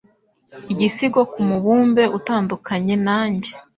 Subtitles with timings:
[0.71, 3.51] igisigo kumubumbe utandukanye nanjye